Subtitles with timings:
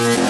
[0.00, 0.29] Yeah.